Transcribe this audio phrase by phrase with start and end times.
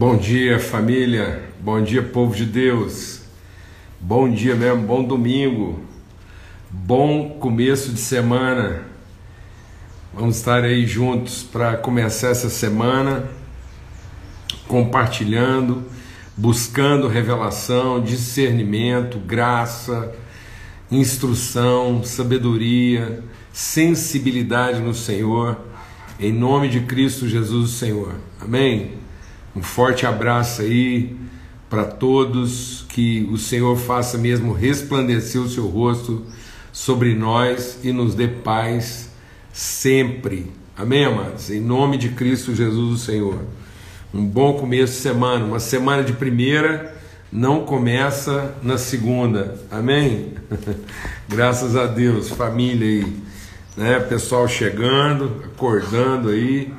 [0.00, 1.42] Bom dia, família.
[1.60, 3.20] Bom dia, povo de Deus.
[4.00, 5.78] Bom dia mesmo, bom domingo.
[6.70, 8.82] Bom começo de semana.
[10.14, 13.28] Vamos estar aí juntos para começar essa semana
[14.66, 15.84] compartilhando,
[16.34, 20.14] buscando revelação, discernimento, graça,
[20.90, 23.22] instrução, sabedoria,
[23.52, 25.58] sensibilidade no Senhor,
[26.18, 28.14] em nome de Cristo Jesus, Senhor.
[28.40, 29.09] Amém.
[29.54, 31.16] Um forte abraço aí
[31.68, 36.24] para todos, que o Senhor faça mesmo resplandecer o seu rosto
[36.72, 39.10] sobre nós e nos dê paz
[39.52, 40.52] sempre.
[40.76, 41.50] Amém, amados?
[41.50, 43.40] Em nome de Cristo Jesus, o Senhor.
[44.14, 46.96] Um bom começo de semana, uma semana de primeira
[47.32, 49.56] não começa na segunda.
[49.70, 50.34] Amém?
[51.28, 53.16] Graças a Deus, família aí,
[53.76, 54.00] né?
[54.00, 56.72] Pessoal chegando, acordando aí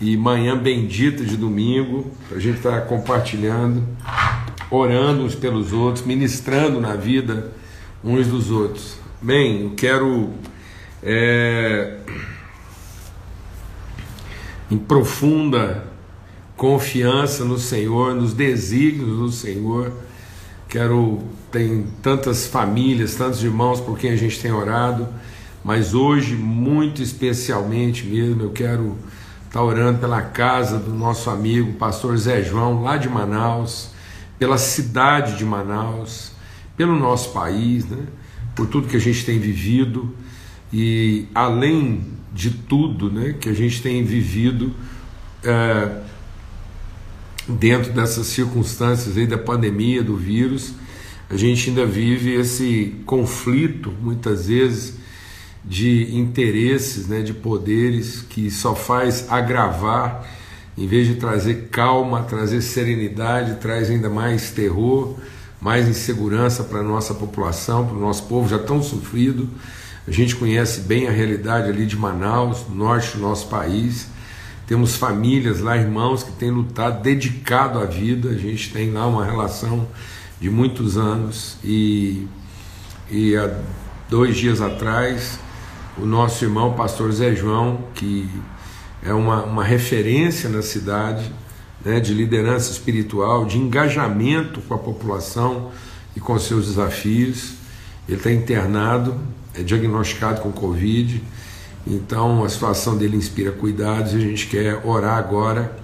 [0.00, 3.82] e manhã bendita de domingo, a gente estar tá compartilhando,
[4.70, 7.52] orando uns pelos outros, ministrando na vida
[8.04, 8.98] uns dos outros.
[9.22, 10.30] Bem, eu quero
[11.02, 11.96] é,
[14.70, 15.84] em profunda
[16.56, 19.92] confiança no Senhor, nos desígnios do Senhor.
[20.68, 25.08] Quero tem tantas famílias, tantos irmãos por quem a gente tem orado,
[25.64, 28.96] mas hoje muito especialmente mesmo eu quero
[29.56, 33.88] está orando pela casa do nosso amigo pastor Zé João, lá de Manaus,
[34.38, 36.32] pela cidade de Manaus,
[36.76, 38.04] pelo nosso país, né?
[38.54, 40.14] por tudo que a gente tem vivido
[40.70, 44.74] e além de tudo né, que a gente tem vivido
[45.42, 46.02] é,
[47.48, 50.74] dentro dessas circunstâncias aí da pandemia, do vírus,
[51.30, 54.98] a gente ainda vive esse conflito muitas vezes
[55.66, 60.24] de interesses, né, de poderes que só faz agravar,
[60.78, 65.16] em vez de trazer calma, trazer serenidade, traz ainda mais terror,
[65.60, 69.48] mais insegurança para a nossa população, para o nosso povo já tão sofrido.
[70.06, 74.06] A gente conhece bem a realidade ali de Manaus, norte do nosso país.
[74.66, 78.28] Temos famílias lá, irmãos que têm lutado, dedicado à vida.
[78.28, 79.88] A gente tem lá uma relação
[80.40, 82.28] de muitos anos e,
[83.10, 83.50] e há
[84.08, 85.40] dois dias atrás
[85.98, 88.28] o nosso irmão pastor Zé João, que
[89.02, 91.32] é uma, uma referência na cidade
[91.84, 95.70] né, de liderança espiritual, de engajamento com a população
[96.14, 97.54] e com seus desafios.
[98.08, 99.18] Ele está internado,
[99.54, 101.22] é diagnosticado com Covid,
[101.86, 105.76] então a situação dele inspira cuidados e a gente quer orar agora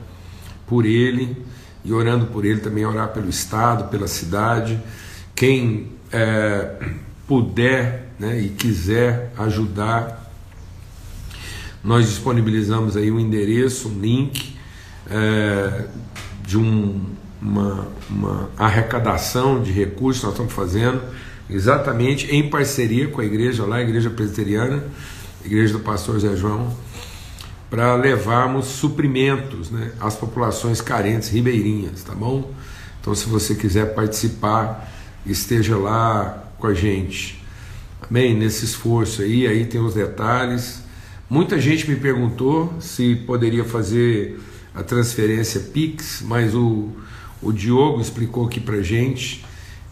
[0.67, 1.37] por ele
[1.85, 4.81] e orando por ele também orar pelo Estado, pela cidade.
[5.35, 6.77] Quem é,
[7.27, 10.31] puder né, e quiser ajudar,
[11.83, 14.57] nós disponibilizamos aí um endereço, um link
[15.11, 15.87] é,
[16.47, 17.05] de um,
[17.41, 21.03] uma, uma arrecadação de recursos que nós estamos fazendo,
[21.51, 24.85] exatamente em parceria com a igreja lá, a Igreja Presbiteriana,
[25.43, 26.73] a Igreja do Pastor Zé João,
[27.69, 32.53] para levarmos suprimentos né, às populações carentes ribeirinhas, tá bom?
[33.01, 34.89] Então, se você quiser participar,
[35.27, 37.42] esteja lá com a gente.
[38.09, 38.35] Amém?
[38.37, 40.83] Nesse esforço aí, aí tem os detalhes.
[41.29, 44.39] Muita gente me perguntou se poderia fazer
[44.75, 46.91] a transferência Pix, mas o,
[47.43, 49.45] o Diogo explicou aqui para gente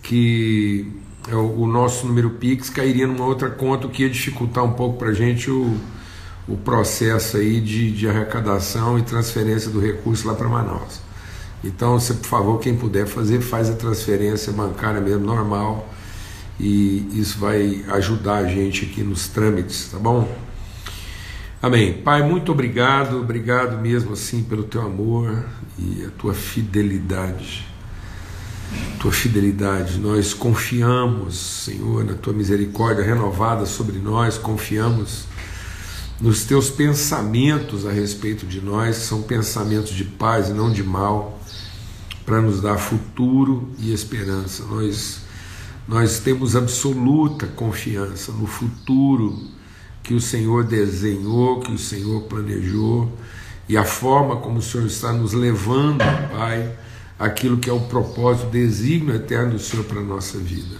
[0.02, 0.86] que
[1.28, 4.72] é o, o, nosso número Pix cairia numa outra conta, o que ia dificultar um
[4.72, 5.76] pouco para gente o,
[6.48, 11.00] o processo aí de, de arrecadação e transferência do recurso lá para Manaus.
[11.62, 15.88] Então, se por favor, quem puder fazer, faz a transferência bancária mesmo, normal,
[16.62, 20.30] e isso vai ajudar a gente aqui nos trâmites, tá bom?
[21.62, 21.94] Amém.
[21.94, 25.42] Pai, muito obrigado, obrigado mesmo assim pelo teu amor
[25.78, 27.66] e a tua fidelidade.
[28.98, 31.34] Tua fidelidade, nós confiamos,
[31.64, 35.24] Senhor, na tua misericórdia renovada sobre nós, confiamos
[36.20, 41.40] nos teus pensamentos a respeito de nós, são pensamentos de paz e não de mal,
[42.26, 44.64] para nos dar futuro e esperança.
[44.66, 45.29] Nós
[45.86, 49.38] nós temos absoluta confiança no futuro
[50.02, 53.10] que o Senhor desenhou, que o Senhor planejou
[53.68, 55.98] e a forma como o Senhor está nos levando,
[56.32, 56.76] Pai,
[57.18, 60.76] aquilo que é o propósito, o desígnio eterno do Senhor para a nossa vida.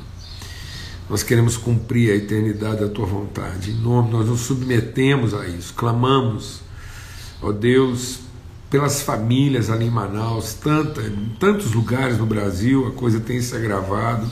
[1.08, 3.73] Nós queremos cumprir a eternidade da tua vontade.
[3.73, 6.61] Em nome, nós nos submetemos a isso, clamamos,
[7.43, 8.20] ó Deus,
[8.70, 13.55] pelas famílias ali em Manaus, tanta, em tantos lugares no Brasil, a coisa tem se
[13.56, 14.29] agravado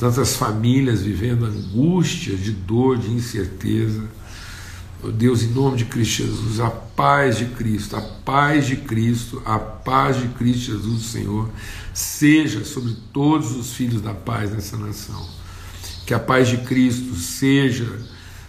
[0.00, 4.02] tantas famílias vivendo angústia, de dor, de incerteza.
[5.02, 9.42] Oh Deus, em nome de Cristo Jesus, a paz de Cristo, a paz de Cristo,
[9.44, 11.50] a paz de Cristo Jesus, Senhor,
[11.92, 15.28] seja sobre todos os filhos da paz nessa nação.
[16.06, 17.86] Que a paz de Cristo seja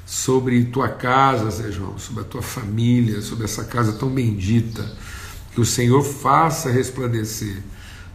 [0.05, 4.89] sobre tua casa, Zé João, sobre a tua família, sobre essa casa tão bendita.
[5.53, 7.61] Que o Senhor faça resplandecer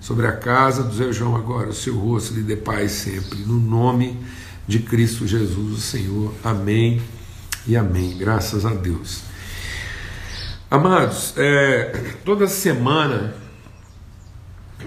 [0.07, 3.41] sobre a casa do Zé João agora o seu rosto lhe dê paz sempre.
[3.41, 4.17] No nome
[4.65, 6.33] de Cristo Jesus, o Senhor.
[6.45, 7.03] Amém
[7.67, 8.17] e amém.
[8.17, 9.23] Graças a Deus.
[10.71, 13.35] Amados, é, toda semana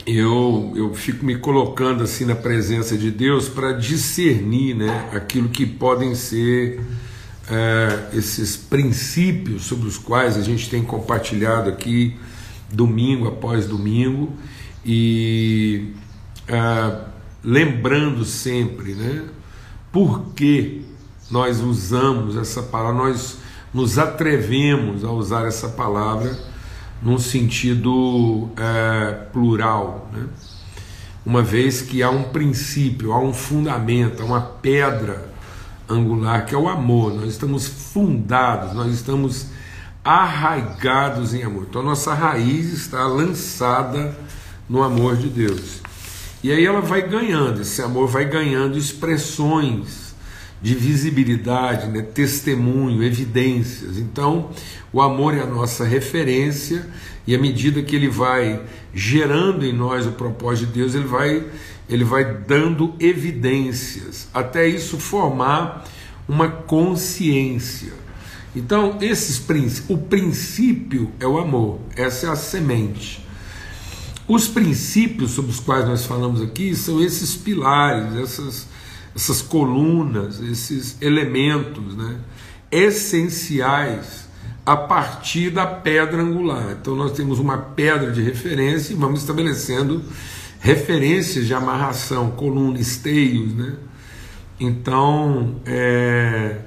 [0.08, 5.66] eu, eu fico me colocando assim na presença de Deus para discernir né, aquilo que
[5.66, 6.82] podem ser
[7.52, 12.16] é, esses princípios sobre os quais a gente tem compartilhado aqui
[12.72, 14.32] domingo após domingo
[14.92, 15.94] e
[16.48, 16.96] é,
[17.44, 19.24] lembrando sempre né,
[19.92, 20.84] por que
[21.30, 23.38] nós usamos essa palavra, nós
[23.72, 26.36] nos atrevemos a usar essa palavra
[27.04, 30.26] num sentido é, plural, né?
[31.24, 35.32] uma vez que há um princípio, há um fundamento, há uma pedra
[35.88, 37.14] angular que é o amor.
[37.14, 39.50] Nós estamos fundados, nós estamos
[40.04, 41.68] arraigados em amor.
[41.70, 44.18] Então, nossa raiz está lançada
[44.70, 45.82] no amor de Deus.
[46.44, 50.16] E aí ela vai ganhando, esse amor vai ganhando expressões
[50.62, 53.98] de visibilidade, né, testemunho, evidências.
[53.98, 54.50] Então,
[54.92, 56.88] o amor é a nossa referência
[57.26, 58.62] e à medida que ele vai
[58.94, 61.46] gerando em nós o propósito de Deus, ele vai
[61.88, 65.86] ele vai dando evidências até isso formar
[66.28, 67.94] uma consciência.
[68.56, 69.44] Então, esses
[69.90, 73.28] o princípio é o amor, essa é a semente.
[74.30, 78.68] Os princípios sobre os quais nós falamos aqui são esses pilares, essas
[79.16, 82.20] essas colunas, esses elementos né,
[82.72, 84.30] essenciais
[84.66, 86.78] a partir da pedra angular.
[86.80, 90.04] Então nós temos uma pedra de referência e vamos estabelecendo
[90.60, 93.76] referências de amarração, colunas, esteios, né?
[94.60, 96.58] Então, é,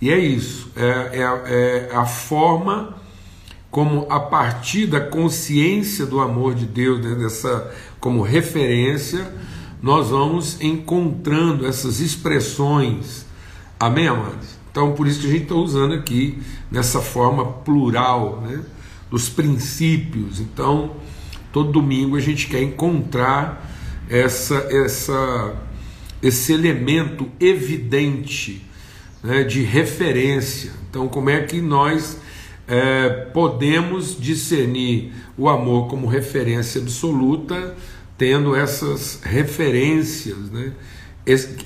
[0.00, 2.96] e é isso, é, é, é, a forma
[3.74, 9.34] como a partir da consciência do amor de Deus, né, dessa como referência,
[9.82, 13.26] nós vamos encontrando essas expressões.
[13.80, 14.46] Amém, amados?
[14.70, 16.38] Então, por isso que a gente está usando aqui
[16.70, 18.62] nessa forma plural, né?
[19.10, 20.38] Dos princípios.
[20.38, 20.92] Então,
[21.52, 23.76] todo domingo a gente quer encontrar
[24.08, 25.56] essa, essa,
[26.22, 28.64] esse elemento evidente
[29.20, 30.70] né, de referência.
[30.88, 32.22] Então, como é que nós
[32.66, 37.74] é, podemos discernir o amor como referência absoluta?
[38.16, 40.72] tendo essas referências, né,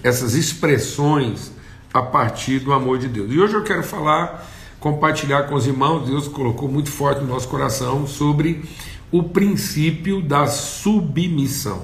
[0.02, 1.52] essas expressões
[1.92, 3.32] a partir do amor de Deus.
[3.32, 4.48] E hoje eu quero falar,
[4.78, 8.62] compartilhar com os irmãos, Deus colocou muito forte no nosso coração sobre
[9.10, 11.82] o princípio da submissão.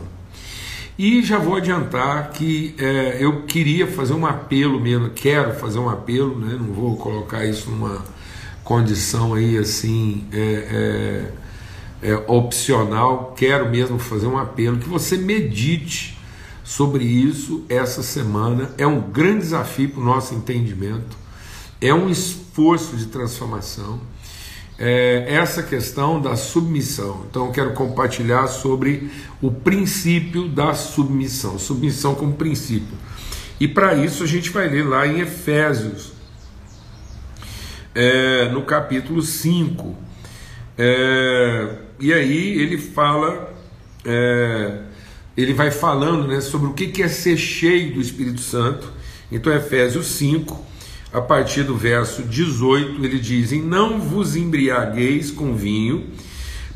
[0.96, 5.88] E já vou adiantar que é, eu queria fazer um apelo mesmo, quero fazer um
[5.88, 8.04] apelo, né, não vou colocar isso numa
[8.64, 10.26] condição aí assim.
[10.32, 11.44] É, é,
[12.04, 16.18] é, opcional, quero mesmo fazer um apelo que você medite
[16.62, 18.70] sobre isso essa semana.
[18.76, 21.16] É um grande desafio para o nosso entendimento,
[21.80, 23.98] é um esforço de transformação.
[24.76, 27.24] É, essa questão da submissão.
[27.30, 29.08] Então, quero compartilhar sobre
[29.40, 32.98] o princípio da submissão, submissão como princípio.
[33.60, 36.12] E para isso a gente vai ler lá em Efésios,
[37.94, 39.96] é, no capítulo 5.
[40.76, 41.68] É,
[42.00, 43.54] e aí ele fala,
[44.04, 44.78] é,
[45.36, 48.92] ele vai falando né, sobre o que é ser cheio do Espírito Santo.
[49.30, 50.64] Então, Efésios 5,
[51.12, 56.08] a partir do verso 18, ele diz: Não vos embriagueis com vinho,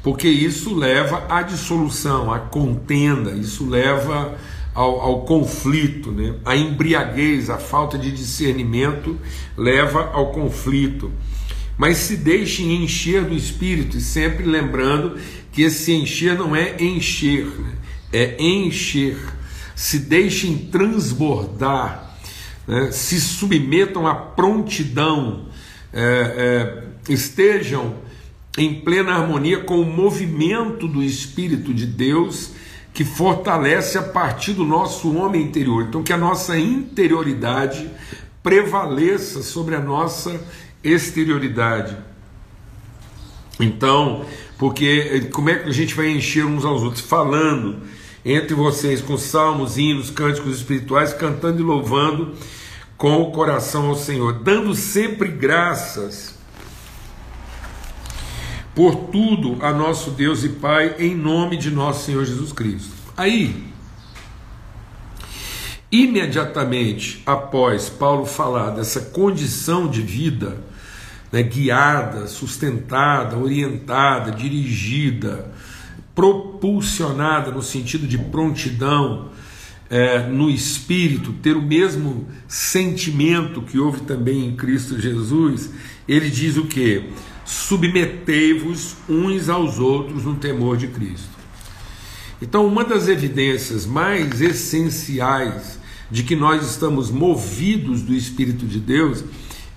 [0.02, 4.36] porque isso leva à dissolução, à contenda, isso leva
[4.78, 6.34] ao, ao, conflito, né?
[6.44, 9.18] a embriaguez, a falta de discernimento
[9.56, 11.12] leva ao conflito
[11.78, 15.16] mas se deixem encher do Espírito, e sempre lembrando
[15.52, 17.72] que esse encher não é encher, né?
[18.12, 19.16] é encher.
[19.76, 22.16] Se deixem transbordar,
[22.66, 22.90] né?
[22.90, 25.46] se submetam à prontidão,
[25.92, 27.94] é, é, estejam
[28.58, 32.50] em plena harmonia com o movimento do Espírito de Deus
[32.98, 35.84] que fortalece a partir do nosso homem interior.
[35.84, 37.88] Então, que a nossa interioridade
[38.42, 40.40] prevaleça sobre a nossa
[40.82, 41.96] exterioridade.
[43.60, 44.24] Então,
[44.58, 47.00] porque como é que a gente vai encher uns aos outros?
[47.00, 47.84] Falando
[48.24, 52.34] entre vocês com salmos, hinos, cânticos espirituais, cantando e louvando
[52.96, 56.36] com o coração ao Senhor, dando sempre graças
[58.78, 62.92] por tudo a nosso Deus e Pai, em nome de nosso Senhor Jesus Cristo.
[63.16, 63.64] Aí,
[65.90, 70.62] imediatamente após Paulo falar dessa condição de vida,
[71.32, 75.50] né, guiada, sustentada, orientada, dirigida,
[76.14, 79.30] propulsionada no sentido de prontidão,
[79.90, 85.68] é, no espírito, ter o mesmo sentimento que houve também em Cristo Jesus,
[86.06, 87.10] ele diz o que?
[87.48, 91.38] Submetei-vos uns aos outros no temor de Cristo.
[92.42, 99.24] Então, uma das evidências mais essenciais de que nós estamos movidos do Espírito de Deus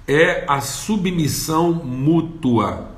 [0.06, 2.92] é a submissão mútua.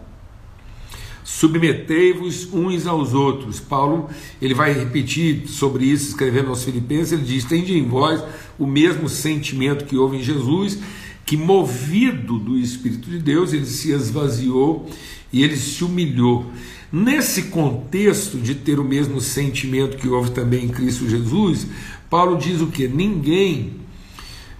[1.24, 3.60] Submetei-vos uns aos outros.
[3.60, 4.10] Paulo
[4.42, 7.14] ele vai repetir sobre isso, escrevendo aos Filipenses.
[7.14, 8.24] Ele diz: Tende em vós
[8.58, 10.80] o mesmo sentimento que houve em Jesus
[11.26, 14.90] que, movido do Espírito de Deus, ele se esvaziou
[15.32, 16.46] e ele se humilhou.
[16.92, 21.68] Nesse contexto de ter o mesmo sentimento que houve também em Cristo Jesus,
[22.10, 22.88] Paulo diz o que?
[22.88, 23.78] Ninguém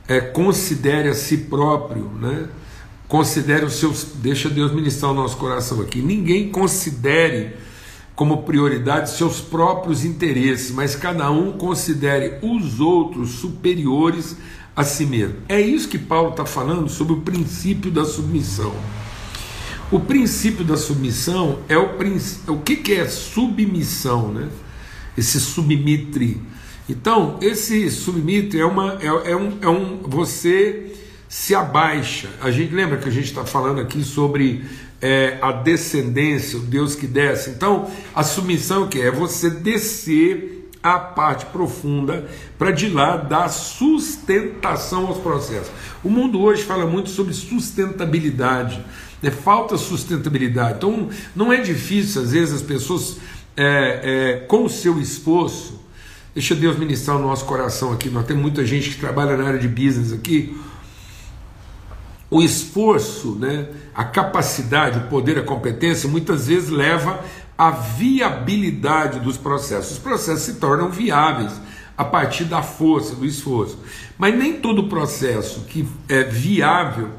[0.08, 2.48] é, considere a si próprio, né?
[3.08, 4.06] considere os seus.
[4.16, 6.02] Deixa Deus ministrar o nosso coração aqui.
[6.02, 7.54] Ninguém considere
[8.16, 14.36] como prioridade seus próprios interesses, mas cada um considere os outros superiores
[14.76, 15.36] a si mesmo.
[15.48, 18.74] É isso que Paulo está falando sobre o princípio da submissão.
[19.92, 22.56] O princípio da submissão é o princípio.
[22.56, 24.50] O que, que é submissão, né?
[25.18, 26.42] Esse submitre.
[26.90, 30.00] Então, esse submitre é, uma, é, é, um, é um.
[30.04, 30.94] Você
[31.30, 32.30] se abaixa.
[32.42, 34.64] A gente lembra que a gente está falando aqui sobre
[35.02, 37.52] é, a descendência, o Deus que desce.
[37.52, 40.53] Então, a submissão é que é você descer
[40.84, 42.28] a parte profunda
[42.60, 45.72] para de lá dar sustentação aos processos.
[46.04, 48.84] O mundo hoje fala muito sobre sustentabilidade,
[49.22, 49.32] né?
[49.32, 50.76] falta sustentabilidade.
[50.78, 53.18] Então não é difícil, às vezes, as pessoas,
[53.56, 55.80] é, é, com o seu esforço,
[56.36, 58.10] deixa Deus ministrar o nosso coração aqui.
[58.10, 60.58] Nós temos muita gente que trabalha na área de business aqui.
[62.30, 67.24] O esforço, né, a capacidade, o poder, a competência, muitas vezes leva
[67.58, 69.94] a viabilidade dos processos.
[69.94, 71.54] Os processos se tornam viáveis
[71.98, 73.78] a partir da força, do esforço.
[74.18, 77.10] Mas nem todo processo que é viável,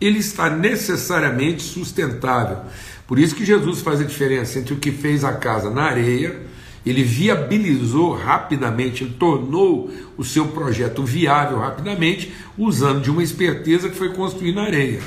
[0.00, 2.58] ele está necessariamente sustentável.
[3.06, 6.40] Por isso que Jesus faz a diferença entre o que fez a casa na areia,
[6.86, 13.96] ele viabilizou rapidamente, ele tornou o seu projeto viável rapidamente, usando de uma esperteza que
[13.96, 15.00] foi construir na areia.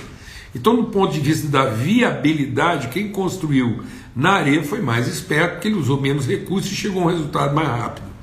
[0.53, 3.81] Então, do ponto de vista da viabilidade, quem construiu
[4.15, 7.55] na areia foi mais esperto, porque ele usou menos recursos e chegou a um resultado
[7.55, 8.13] mais rápido.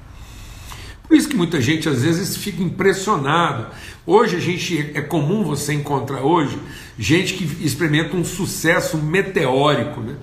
[1.08, 3.66] Por isso que muita gente às vezes fica impressionado.
[4.06, 6.56] Hoje a gente é comum você encontrar hoje
[6.96, 10.14] gente que experimenta um sucesso meteórico, né?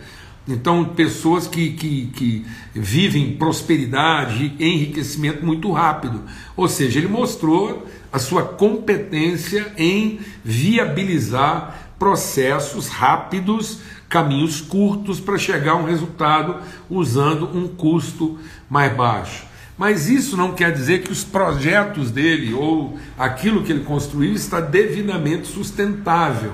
[0.47, 6.23] Então, pessoas que, que, que vivem prosperidade e enriquecimento muito rápido.
[6.55, 15.73] Ou seja, ele mostrou a sua competência em viabilizar processos rápidos caminhos curtos para chegar
[15.73, 16.57] a um resultado
[16.89, 18.37] usando um custo
[18.69, 19.45] mais baixo.
[19.77, 24.59] Mas isso não quer dizer que os projetos dele ou aquilo que ele construiu está
[24.59, 26.53] devidamente sustentável.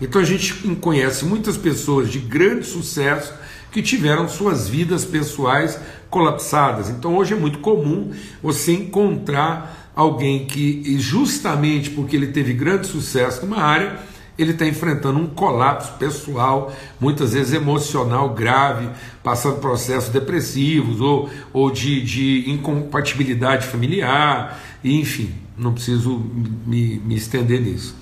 [0.00, 3.34] Então a gente conhece muitas pessoas de grande sucesso
[3.72, 6.88] que tiveram suas vidas pessoais colapsadas.
[6.88, 13.44] Então hoje é muito comum você encontrar alguém que, justamente porque ele teve grande sucesso
[13.44, 13.98] numa área,
[14.38, 18.88] ele está enfrentando um colapso pessoal, muitas vezes emocional grave,
[19.22, 26.24] passando processos depressivos ou, ou de, de incompatibilidade familiar, enfim, não preciso
[26.64, 27.96] me, me estender nisso.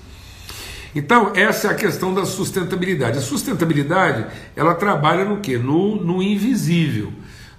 [0.95, 3.17] Então, essa é a questão da sustentabilidade.
[3.17, 4.25] A sustentabilidade,
[4.55, 5.57] ela trabalha no que?
[5.57, 7.11] No, no invisível,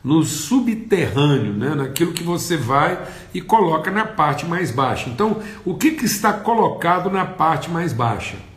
[0.03, 1.75] no subterrâneo, né?
[1.75, 2.99] naquilo que você vai
[3.35, 5.11] e coloca na parte mais baixa.
[5.11, 8.48] Então, o que, que está colocado na parte mais baixa?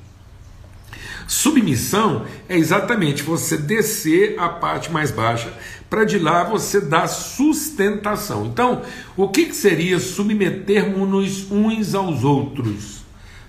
[1.31, 5.53] Submissão é exatamente você descer a parte mais baixa
[5.89, 8.47] para de lá você dar sustentação.
[8.47, 8.81] Então,
[9.15, 13.05] o que, que seria submetermos uns aos outros?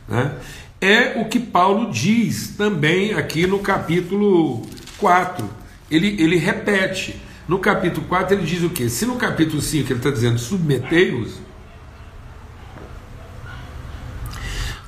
[0.06, 0.32] Né?
[0.80, 4.62] É o que Paulo diz também aqui no capítulo
[4.98, 5.44] 4.
[5.90, 7.20] Ele, ele repete.
[7.48, 8.88] No capítulo 4 ele diz o que?
[8.88, 11.40] Se no capítulo 5 ele está dizendo submetei-os,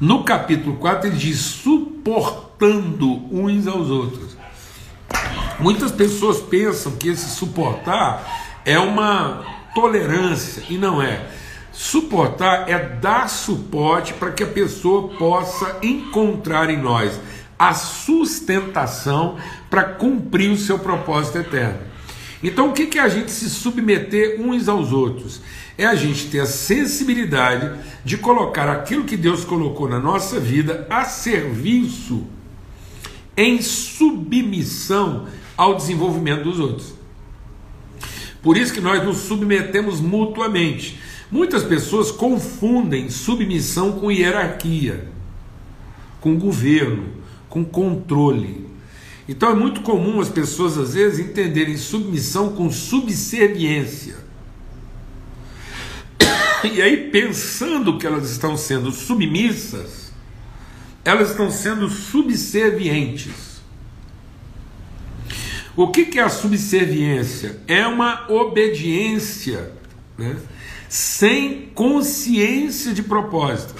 [0.00, 4.36] no capítulo 4 ele diz suportar suportando uns aos outros.
[5.60, 9.44] Muitas pessoas pensam que esse suportar é uma
[9.74, 11.26] tolerância, e não é.
[11.72, 17.20] Suportar é dar suporte para que a pessoa possa encontrar em nós
[17.58, 19.36] a sustentação
[19.68, 21.78] para cumprir o seu propósito eterno.
[22.42, 25.40] Então, o que é a gente se submeter uns aos outros?
[25.76, 30.86] É a gente ter a sensibilidade de colocar aquilo que Deus colocou na nossa vida
[30.90, 32.26] a serviço,
[33.36, 35.26] em submissão
[35.56, 36.94] ao desenvolvimento dos outros.
[38.42, 40.98] Por isso que nós nos submetemos mutuamente.
[41.30, 45.08] Muitas pessoas confundem submissão com hierarquia,
[46.20, 47.06] com governo,
[47.48, 48.66] com controle.
[49.26, 54.16] Então é muito comum as pessoas às vezes entenderem submissão com subserviência.
[56.64, 60.03] E aí, pensando que elas estão sendo submissas,
[61.04, 63.62] elas estão sendo subservientes.
[65.76, 67.60] O que é a subserviência?
[67.66, 69.72] É uma obediência
[70.16, 70.36] né,
[70.88, 73.74] sem consciência de propósito.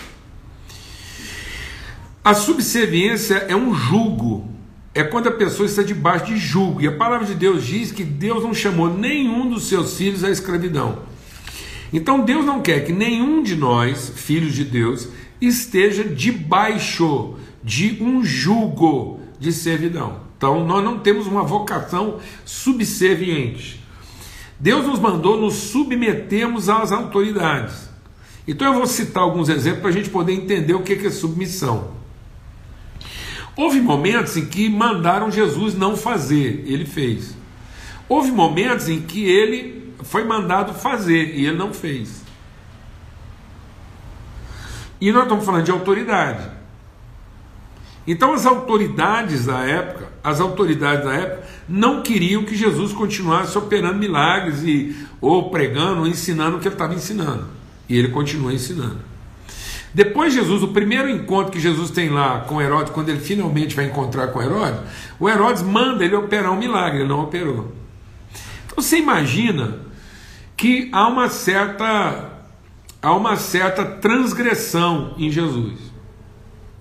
[2.23, 4.50] A subserviência é um julgo,
[4.95, 6.81] é quando a pessoa está debaixo de julgo.
[6.81, 10.31] E a palavra de Deus diz que Deus não chamou nenhum dos seus filhos à
[10.31, 11.13] escravidão.
[11.95, 15.09] Então Deus não quer que nenhum de nós, filhos de Deus,
[15.41, 20.19] esteja debaixo de um julgo de servidão.
[20.37, 23.81] Então nós não temos uma vocação subserviente.
[24.59, 27.89] Deus nos mandou nos submetermos às autoridades.
[28.47, 31.93] Então eu vou citar alguns exemplos para a gente poder entender o que é submissão.
[33.57, 37.37] Houve momentos em que mandaram Jesus não fazer, ele fez.
[38.09, 42.23] Houve momentos em que ele foi mandado fazer e ele não fez.
[45.00, 46.50] E nós estamos falando de autoridade.
[48.06, 53.99] Então as autoridades da época, as autoridades da época não queriam que Jesus continuasse operando
[53.99, 57.46] milagres e ou pregando, ou ensinando o que ele estava ensinando.
[57.88, 58.99] E ele continua ensinando.
[59.92, 63.87] Depois Jesus, o primeiro encontro que Jesus tem lá com Herodes, quando ele finalmente vai
[63.87, 64.80] encontrar com Herodes,
[65.20, 67.73] o Herodes manda ele operar um milagre, ele não operou.
[68.66, 69.84] Então você imagina
[70.56, 72.32] que há uma certa
[73.00, 75.78] há uma certa transgressão em Jesus.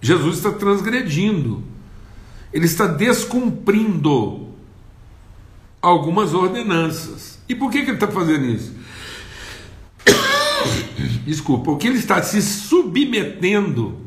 [0.01, 1.63] Jesus está transgredindo,
[2.51, 4.49] ele está descumprindo
[5.81, 7.39] algumas ordenanças.
[7.47, 8.73] E por que, que ele está fazendo isso?
[11.25, 13.97] Desculpa, porque ele está se submetendo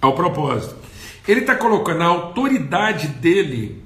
[0.00, 0.76] ao propósito.
[1.26, 3.82] Ele está colocando a autoridade dele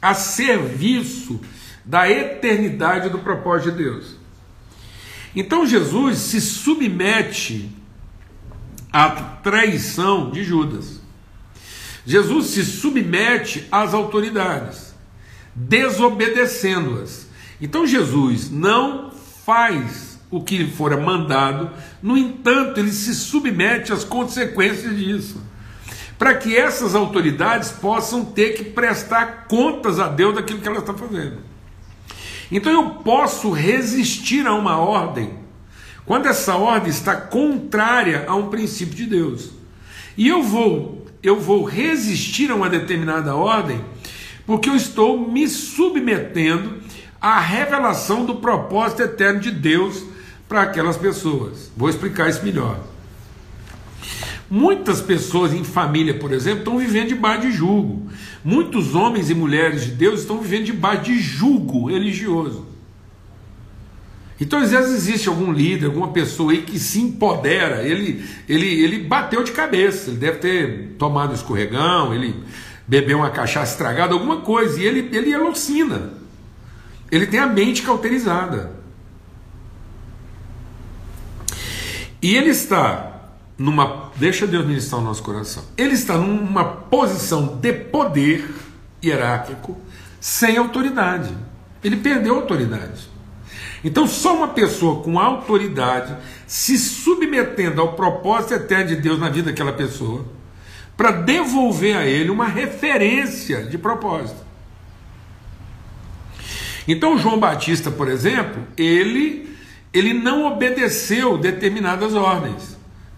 [0.00, 1.40] a serviço
[1.86, 4.16] da eternidade do propósito de Deus.
[5.34, 7.70] Então Jesus se submete
[8.92, 11.00] a traição de Judas.
[12.04, 14.94] Jesus se submete às autoridades,
[15.54, 17.28] desobedecendo-as.
[17.60, 19.10] Então Jesus não
[19.44, 21.70] faz o que lhe fora mandado,
[22.02, 25.40] no entanto, ele se submete às consequências disso,
[26.18, 30.96] para que essas autoridades possam ter que prestar contas a Deus daquilo que elas estão
[30.96, 31.38] fazendo.
[32.50, 35.46] Então eu posso resistir a uma ordem
[36.06, 39.50] quando essa ordem está contrária a um princípio de Deus.
[40.16, 43.84] E eu vou, eu vou resistir a uma determinada ordem,
[44.46, 46.78] porque eu estou me submetendo
[47.20, 50.04] à revelação do propósito eterno de Deus
[50.48, 51.72] para aquelas pessoas.
[51.76, 52.78] Vou explicar isso melhor.
[54.48, 58.08] Muitas pessoas em família, por exemplo, estão vivendo debaixo de julgo.
[58.46, 62.64] Muitos homens e mulheres de Deus estão vivendo debaixo de julgo religioso.
[64.40, 68.98] Então, às vezes, existe algum líder, alguma pessoa aí que se empodera, ele, ele, ele
[69.00, 72.40] bateu de cabeça, ele deve ter tomado escorregão, ele
[72.86, 76.12] bebeu uma cachaça estragada, alguma coisa, e ele, ele alucina.
[77.10, 78.76] Ele tem a mente cauterizada.
[82.22, 83.15] E ele está
[83.58, 84.10] numa.
[84.16, 85.64] Deixa Deus ministrar o nosso coração.
[85.76, 88.54] Ele está numa posição de poder
[89.04, 89.76] hierárquico
[90.20, 91.32] sem autoridade.
[91.82, 93.16] Ele perdeu a autoridade.
[93.84, 96.16] Então, só uma pessoa com autoridade
[96.46, 100.24] se submetendo ao propósito eterno de Deus na vida daquela pessoa,
[100.96, 104.44] para devolver a ele uma referência de propósito.
[106.88, 109.56] Então, João Batista, por exemplo, ele,
[109.92, 112.75] ele não obedeceu determinadas ordens,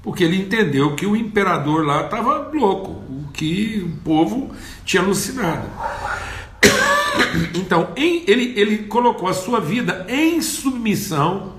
[0.09, 4.51] porque ele entendeu que o imperador lá estava louco, o que o povo
[4.83, 5.69] tinha alucinado.
[7.55, 11.57] Então, ele, ele colocou a sua vida em submissão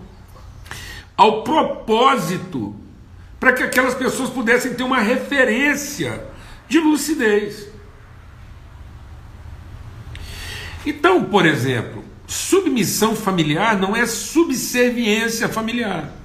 [1.16, 2.76] ao propósito
[3.40, 6.26] para que aquelas pessoas pudessem ter uma referência
[6.68, 7.68] de lucidez.
[10.84, 16.19] Então, por exemplo, submissão familiar não é subserviência familiar.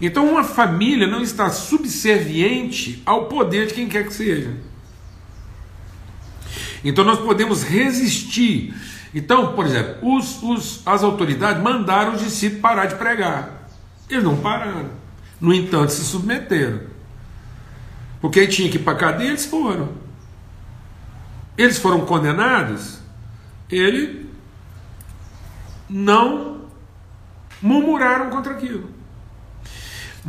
[0.00, 4.52] Então, uma família não está subserviente ao poder de quem quer que seja.
[6.84, 8.74] Então, nós podemos resistir.
[9.14, 13.68] Então, por exemplo, os, os, as autoridades mandaram os discípulos parar de pregar.
[14.08, 14.90] Eles não pararam.
[15.40, 16.80] No entanto, se submeteram.
[18.20, 19.88] Porque tinha que ir para a cadeia, eles foram.
[21.58, 23.00] Eles foram condenados,
[23.68, 24.30] ele
[25.88, 26.60] não
[27.60, 28.88] murmuraram contra aquilo,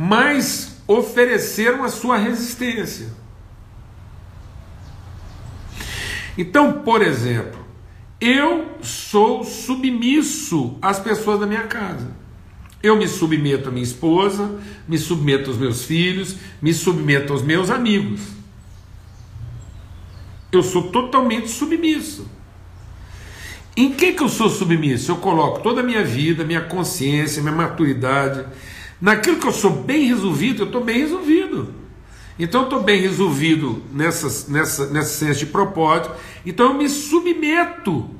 [0.02, 3.08] mas ofereceram a sua resistência.
[6.38, 7.60] Então, por exemplo,
[8.18, 12.10] eu sou submisso às pessoas da minha casa.
[12.82, 14.58] Eu me submeto à minha esposa,
[14.88, 18.22] me submeto aos meus filhos, me submeto aos meus amigos.
[20.50, 22.26] Eu sou totalmente submisso.
[23.76, 25.12] Em que, que eu sou submisso?
[25.12, 28.46] Eu coloco toda a minha vida, minha consciência, minha maturidade.
[29.00, 31.74] Naquilo que eu sou bem resolvido, eu estou bem resolvido.
[32.38, 36.14] Então eu estou bem resolvido nessa, nessa, nessa senso de propósito.
[36.44, 38.10] Então eu me submeto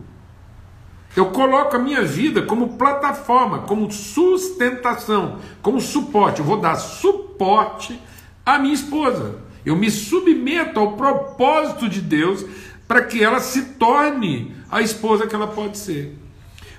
[1.16, 6.38] eu coloco a minha vida como plataforma, como sustentação, como suporte.
[6.38, 8.00] Eu vou dar suporte
[8.46, 9.40] à minha esposa.
[9.66, 12.44] Eu me submeto ao propósito de Deus
[12.86, 16.16] para que ela se torne a esposa que ela pode ser.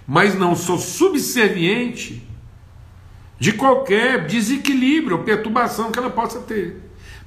[0.08, 2.26] Mas não sou subserviente
[3.42, 6.80] de qualquer desequilíbrio ou perturbação que ela possa ter.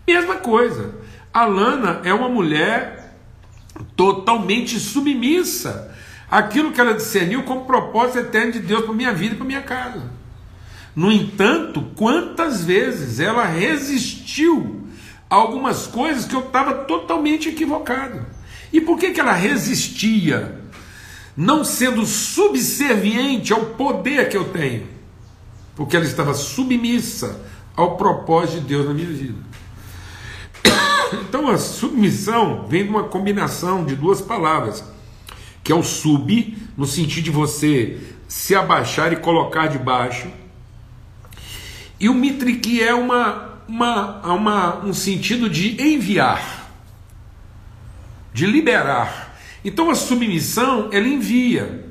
[0.06, 0.94] Mesma coisa,
[1.32, 3.16] a Lana é uma mulher
[3.96, 5.92] totalmente submissa
[6.30, 9.62] aquilo que ela discerniu como propósito eterno de Deus para minha vida e para minha
[9.62, 10.08] casa.
[10.94, 14.86] No entanto, quantas vezes ela resistiu
[15.28, 18.24] a algumas coisas que eu estava totalmente equivocado.
[18.72, 20.60] E por que, que ela resistia?
[21.36, 24.93] Não sendo subserviente ao poder que eu tenho,
[25.74, 27.40] porque ela estava submissa
[27.76, 29.38] ao propósito de Deus na minha vida.
[31.28, 34.84] Então a submissão vem de uma combinação de duas palavras
[35.64, 40.28] que é o sub, no sentido de você se abaixar e colocar debaixo.
[41.98, 46.70] E o mitre que é uma, uma, uma, um sentido de enviar,
[48.34, 49.38] de liberar.
[49.64, 51.86] Então a submissão, ela envia,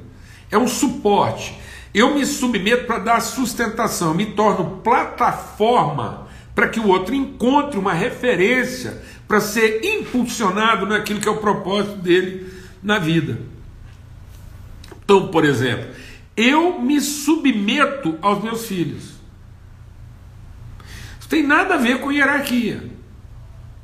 [0.51, 1.57] é um suporte.
[1.93, 7.93] Eu me submeto para dar sustentação, me torno plataforma para que o outro encontre uma
[7.93, 12.51] referência para ser impulsionado naquilo que é o propósito dele
[12.82, 13.39] na vida.
[15.03, 15.88] Então, por exemplo,
[16.36, 19.13] eu me submeto aos meus filhos.
[21.19, 22.91] Isso tem nada a ver com hierarquia.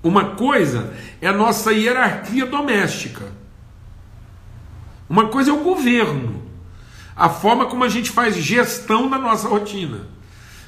[0.02, 3.26] Uma coisa é a nossa hierarquia doméstica.
[5.10, 6.38] Uma coisa é o governo,
[7.19, 10.08] a forma como a gente faz gestão da nossa rotina.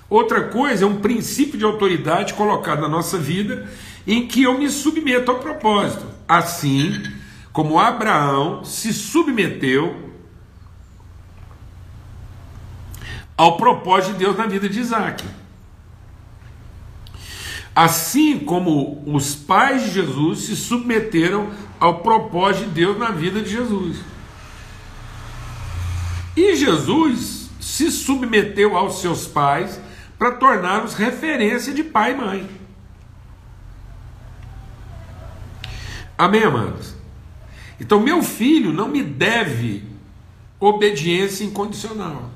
[0.09, 3.71] Outra coisa é um princípio de autoridade colocado na nossa vida
[4.05, 6.05] em que eu me submeto ao propósito.
[6.27, 7.01] Assim
[7.53, 10.11] como Abraão se submeteu
[13.37, 15.23] ao propósito de Deus na vida de Isaac.
[17.73, 23.49] Assim como os pais de Jesus se submeteram ao propósito de Deus na vida de
[23.49, 24.10] Jesus.
[26.35, 29.79] E Jesus se submeteu aos seus pais
[30.17, 32.49] para torná-los referência de pai e mãe.
[36.17, 36.95] Amém, amados?
[37.79, 39.83] Então, meu filho não me deve
[40.59, 42.29] obediência incondicional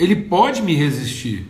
[0.00, 1.46] ele pode me resistir.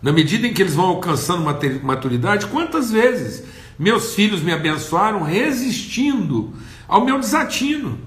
[0.00, 1.44] Na medida em que eles vão alcançando
[1.82, 3.44] maturidade, quantas vezes
[3.78, 6.54] meus filhos me abençoaram resistindo
[6.88, 7.98] ao meu desatino,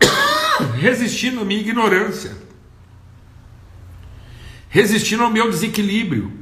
[0.78, 2.36] resistindo à minha ignorância,
[4.68, 6.32] resistindo ao meu desequilíbrio,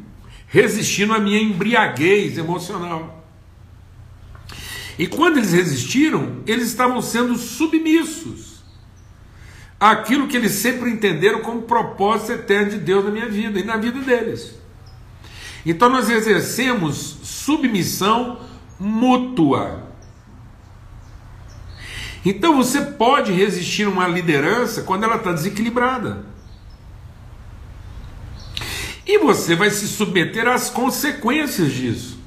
[0.46, 3.26] resistindo à minha embriaguez emocional.
[4.98, 8.48] E quando eles resistiram, eles estavam sendo submissos
[9.78, 13.76] aquilo que eles sempre entenderam como propósito eterno de Deus na minha vida e na
[13.76, 14.54] vida deles.
[15.64, 18.40] Então nós exercemos submissão
[18.78, 19.87] mútua.
[22.24, 26.24] Então você pode resistir a uma liderança quando ela está desequilibrada.
[29.06, 32.18] E você vai se submeter às consequências disso.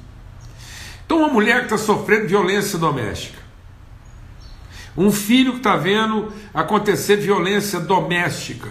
[1.06, 3.38] Então, uma mulher que está sofrendo violência doméstica,
[4.96, 8.70] um filho que está vendo acontecer violência doméstica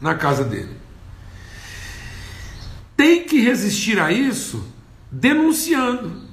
[0.00, 0.76] na casa dele.
[2.96, 4.66] Tem que resistir a isso
[5.10, 6.31] denunciando.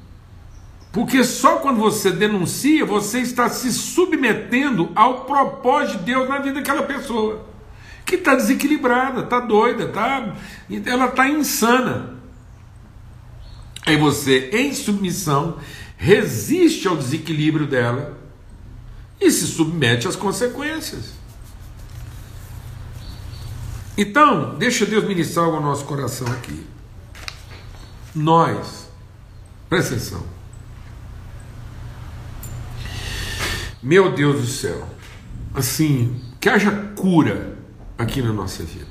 [0.92, 6.56] Porque só quando você denuncia, você está se submetendo ao propósito de Deus na vida
[6.56, 7.48] daquela pessoa.
[8.06, 10.36] que está desequilibrada, está doida, tá,
[10.88, 12.16] ela está insana.
[13.86, 15.60] Aí você, em submissão,
[15.96, 18.18] resiste ao desequilíbrio dela
[19.22, 21.14] e se submete às consequências.
[23.96, 26.66] Então, deixa Deus ministrar algo ao nosso coração aqui.
[28.16, 28.90] Nós,
[29.70, 30.39] presta atenção.
[33.82, 34.88] Meu Deus do céu,
[35.54, 37.58] assim, que haja cura
[37.98, 38.88] aqui na nossa vida.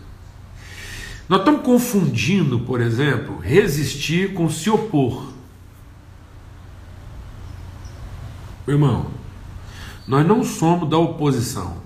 [1.28, 5.30] Nós estamos confundindo, por exemplo, resistir com se opor.
[8.66, 9.10] Irmão,
[10.06, 11.76] nós não somos da oposição.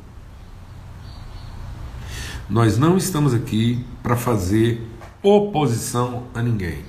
[2.48, 4.86] Nós não estamos aqui para fazer
[5.22, 6.84] oposição a ninguém.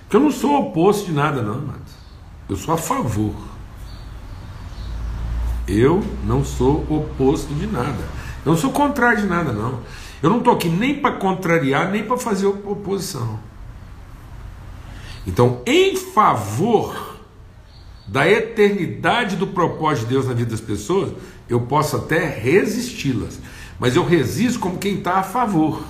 [0.00, 1.80] Porque eu não sou oposto de nada, não, mas
[2.48, 3.34] eu sou a favor.
[5.68, 8.02] Eu não sou oposto de nada.
[8.44, 9.80] Eu não sou contrário de nada, não.
[10.22, 13.38] Eu não estou aqui nem para contrariar, nem para fazer oposição.
[15.26, 17.18] Então, em favor
[18.06, 21.12] da eternidade do propósito de Deus na vida das pessoas,
[21.48, 23.38] eu posso até resisti-las,
[23.78, 25.82] mas eu resisto como quem está a favor.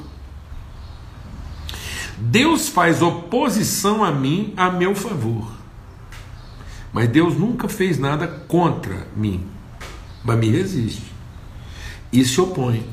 [2.18, 5.46] Deus faz oposição a mim a meu favor,
[6.92, 9.46] mas Deus nunca fez nada contra mim,
[10.24, 11.12] mas me resiste
[12.12, 12.88] e se opõe.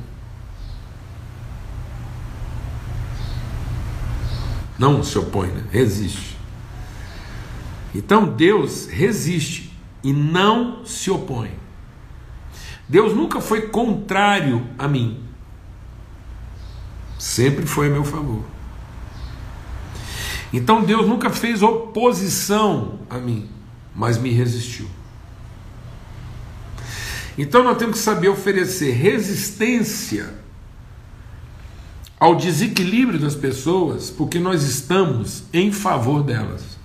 [4.77, 5.63] Não se opõe, né?
[5.71, 6.35] resiste.
[7.93, 11.51] Então Deus resiste e não se opõe.
[12.87, 15.23] Deus nunca foi contrário a mim.
[17.17, 18.43] Sempre foi a meu favor.
[20.51, 23.49] Então Deus nunca fez oposição a mim,
[23.95, 24.87] mas me resistiu.
[27.37, 30.33] Então nós temos que saber oferecer resistência
[32.19, 36.75] ao desequilíbrio das pessoas, porque nós estamos em favor delas.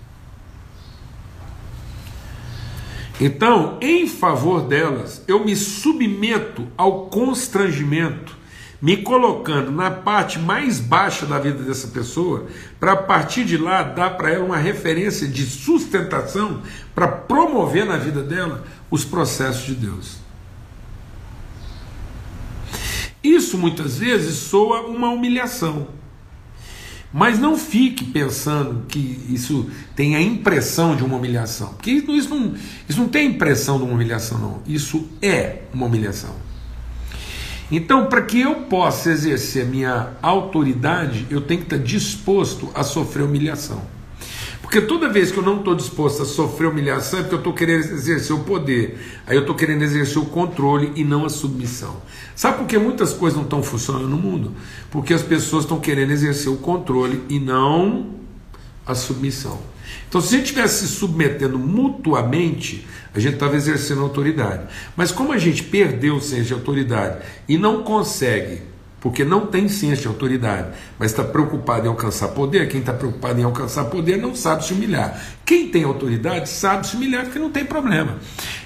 [3.20, 8.34] Então, em favor delas, eu me submeto ao constrangimento,
[8.80, 12.46] me colocando na parte mais baixa da vida dessa pessoa,
[12.80, 16.62] para partir de lá dar para ela uma referência de sustentação
[16.94, 20.19] para promover na vida dela os processos de Deus.
[23.22, 25.88] Isso muitas vezes soa uma humilhação.
[27.12, 31.74] Mas não fique pensando que isso tem a impressão de uma humilhação.
[31.74, 32.54] Porque isso não,
[32.88, 34.62] isso não tem impressão de uma humilhação, não.
[34.66, 36.34] Isso é uma humilhação.
[37.70, 42.82] Então, para que eu possa exercer a minha autoridade, eu tenho que estar disposto a
[42.82, 43.82] sofrer humilhação.
[44.70, 47.52] Porque toda vez que eu não estou disposto a sofrer humilhação é porque eu estou
[47.52, 52.00] querendo exercer o poder, aí eu estou querendo exercer o controle e não a submissão.
[52.36, 54.52] Sabe por que muitas coisas não estão funcionando no mundo?
[54.88, 58.10] Porque as pessoas estão querendo exercer o controle e não
[58.86, 59.58] a submissão.
[60.08, 64.68] Então, se a gente estivesse se submetendo mutuamente, a gente estava exercendo autoridade.
[64.96, 68.62] Mas como a gente perdeu o senso de autoridade e não consegue
[69.00, 72.68] porque não tem ciência de autoridade, mas está preocupado em alcançar poder.
[72.68, 75.20] Quem está preocupado em alcançar poder não sabe se humilhar.
[75.44, 78.18] Quem tem autoridade sabe se humilhar porque não tem problema.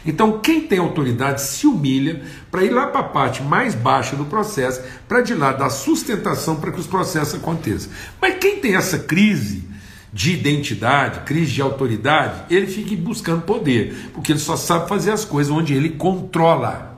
[0.04, 4.24] Então, quem tem autoridade se humilha para ir lá para a parte mais baixa do
[4.24, 7.90] processo, para de lá dar sustentação para que os processos aconteçam.
[8.20, 9.64] Mas quem tem essa crise
[10.12, 15.24] de identidade, crise de autoridade, ele fica buscando poder, porque ele só sabe fazer as
[15.24, 16.93] coisas onde ele controla.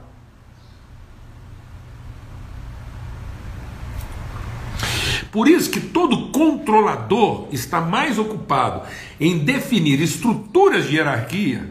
[5.36, 8.88] Por isso que todo controlador está mais ocupado
[9.20, 11.68] em definir estruturas de hierarquia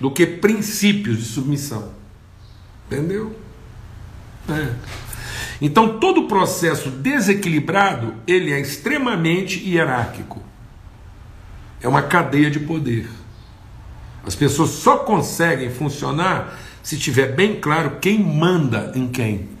[0.00, 1.92] do que princípios de submissão.
[2.86, 3.38] Entendeu?
[4.48, 4.74] É.
[5.62, 10.42] Então todo processo desequilibrado ele é extremamente hierárquico.
[11.80, 13.08] É uma cadeia de poder.
[14.26, 19.59] As pessoas só conseguem funcionar se tiver bem claro quem manda em quem.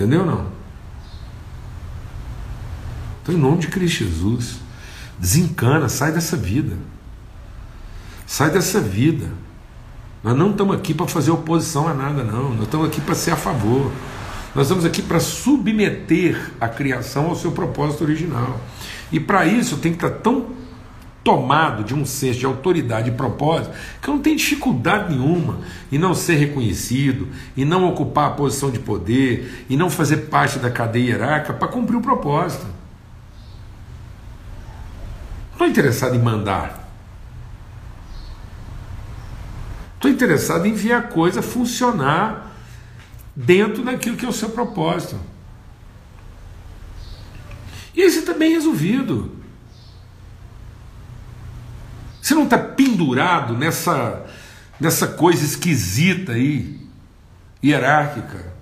[0.00, 0.46] Entendeu não?
[3.22, 4.56] Então, em nome de Cristo Jesus,
[5.18, 6.74] desencana, sai dessa vida.
[8.26, 9.28] Sai dessa vida.
[10.24, 12.54] Nós não estamos aqui para fazer oposição a nada, não.
[12.54, 13.92] Nós estamos aqui para ser a favor.
[14.54, 18.58] Nós estamos aqui para submeter a criação ao seu propósito original.
[19.12, 20.46] E para isso tem que estar tão
[21.22, 25.60] tomado de um senso de autoridade e propósito, que não tem dificuldade nenhuma
[25.92, 30.58] em não ser reconhecido, em não ocupar a posição de poder, em não fazer parte
[30.58, 32.66] da cadeia hierárquica para cumprir o propósito.
[35.52, 36.88] Estou interessado em mandar.
[39.96, 42.56] Estou interessado em ver a coisa funcionar
[43.36, 45.20] dentro daquilo que é o seu propósito.
[47.94, 49.39] E aí você está bem resolvido.
[52.30, 54.24] Você não está pendurado nessa,
[54.78, 56.78] nessa coisa esquisita aí,
[57.60, 58.52] hierárquica,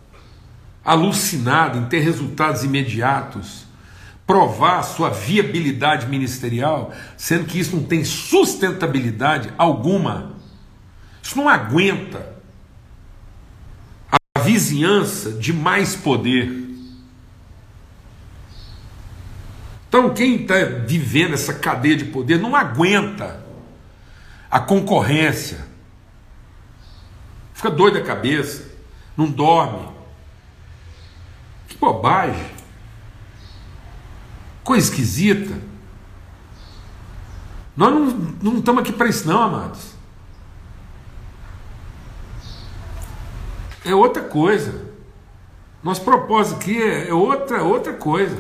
[0.83, 3.67] alucinado em ter resultados imediatos,
[4.27, 10.33] provar sua viabilidade ministerial, sendo que isso não tem sustentabilidade alguma.
[11.23, 12.37] Isso não aguenta
[14.35, 16.71] a vizinhança de mais poder.
[19.91, 20.55] Então, quem está
[20.87, 23.47] vivendo essa cadeia de poder não aguenta
[24.51, 25.67] a concorrência,
[27.53, 28.71] fica doido da cabeça,
[29.17, 29.89] não dorme.
[31.69, 32.51] Que bobagem,
[34.65, 35.59] coisa esquisita.
[37.77, 38.07] Nós não,
[38.43, 39.95] não estamos aqui para isso, não, amados.
[43.85, 44.89] É outra coisa.
[45.83, 48.39] Nosso propósito aqui é, é outra, outra coisa.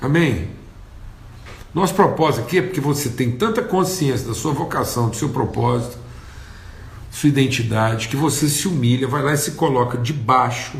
[0.00, 0.59] Amém?
[1.72, 5.98] Nosso propósito aqui é porque você tem tanta consciência da sua vocação, do seu propósito,
[7.10, 10.78] sua identidade, que você se humilha, vai lá e se coloca debaixo,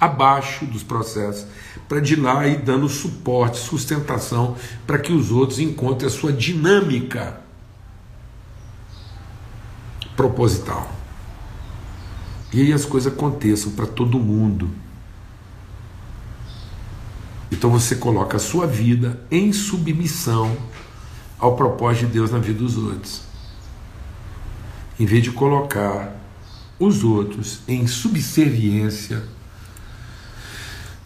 [0.00, 1.46] abaixo dos processos,
[1.88, 7.40] para de lá ir dando suporte, sustentação, para que os outros encontrem a sua dinâmica
[10.16, 10.90] proposital.
[12.52, 14.70] E aí as coisas aconteçam para todo mundo.
[17.52, 20.56] Então você coloca a sua vida em submissão
[21.38, 23.20] ao propósito de Deus na vida dos outros.
[24.98, 26.16] Em vez de colocar
[26.78, 29.22] os outros em subserviência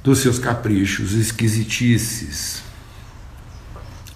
[0.04, 2.62] dos seus caprichos, esquisitices.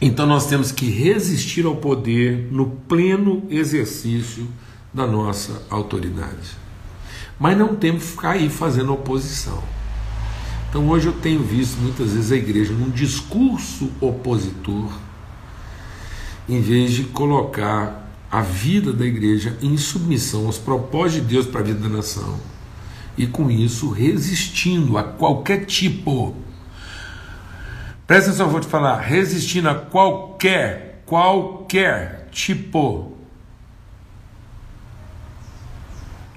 [0.00, 4.46] Então nós temos que resistir ao poder no pleno exercício
[4.94, 6.56] da nossa autoridade.
[7.40, 9.79] Mas não temos que ficar aí fazendo oposição.
[10.70, 14.88] Então hoje eu tenho visto muitas vezes a igreja num discurso opositor,
[16.48, 21.60] em vez de colocar a vida da igreja em submissão aos propósitos de Deus para
[21.60, 22.38] a vida da nação,
[23.18, 26.36] e com isso resistindo a qualquer tipo.
[28.06, 33.16] Presta atenção, vou te falar, resistindo a qualquer, qualquer tipo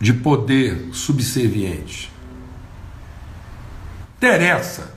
[0.02, 2.12] de poder subserviente
[4.24, 4.90] interessa.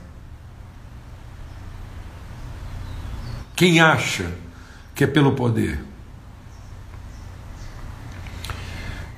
[3.57, 4.31] Quem acha
[4.95, 5.83] que é pelo poder?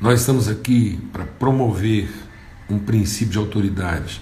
[0.02, 2.10] Nós estamos aqui para promover
[2.68, 4.20] um princípio de autoridade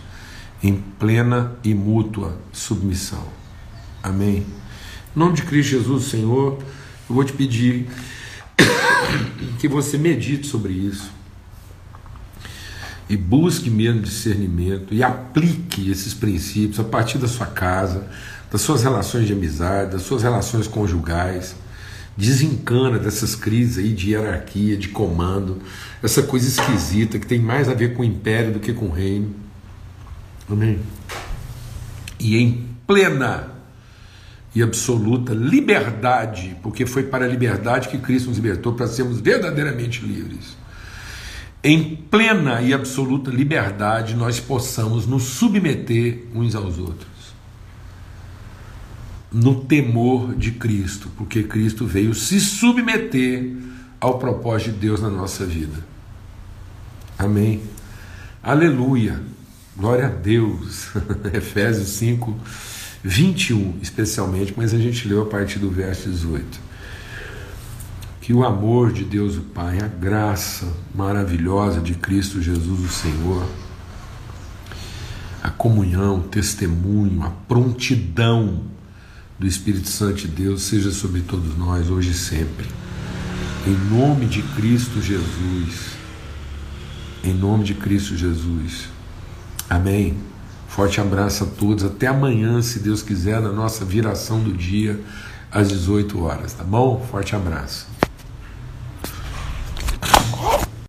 [0.62, 3.26] em plena e mútua submissão.
[4.04, 4.45] Amém.
[5.15, 6.58] Em nome de Cristo Jesus, Senhor,
[7.10, 7.88] eu vou te pedir
[9.58, 11.16] que você medite sobre isso
[13.10, 18.08] e busque mesmo discernimento e aplique esses princípios a partir da sua casa,
[18.52, 21.56] das suas relações de amizade, das suas relações conjugais.
[22.17, 25.62] Desencana dessas crises aí de hierarquia, de comando,
[26.02, 28.91] essa coisa esquisita que tem mais a ver com o império do que com o
[28.91, 29.36] reino.
[30.50, 30.80] Amém?
[32.20, 33.52] E em plena
[34.56, 40.04] e absoluta liberdade, porque foi para a liberdade que Cristo nos libertou, para sermos verdadeiramente
[40.04, 40.58] livres
[41.63, 47.08] em plena e absoluta liberdade, nós possamos nos submeter uns aos outros.
[49.32, 53.54] No temor de Cristo, porque Cristo veio se submeter
[54.00, 55.86] ao propósito de Deus na nossa vida.
[57.17, 57.62] Amém.
[58.41, 59.20] Aleluia.
[59.76, 60.89] Glória a Deus.
[61.34, 62.36] Efésios 5,
[63.04, 66.66] 21, especialmente, mas a gente leu a partir do verso 18
[68.28, 73.48] que o amor de Deus o Pai, a graça maravilhosa de Cristo Jesus o Senhor,
[75.42, 78.63] a comunhão, o testemunho, a prontidão
[79.40, 82.68] do Espírito Santo de Deus seja sobre todos nós hoje e sempre.
[83.66, 85.92] Em nome de Cristo Jesus.
[87.24, 88.90] Em nome de Cristo Jesus.
[89.70, 90.18] Amém.
[90.68, 91.86] Forte abraço a todos.
[91.86, 94.99] Até amanhã, se Deus quiser, na nossa viração do dia
[95.49, 97.08] às 18 horas, tá bom?
[97.10, 97.97] Forte abraço.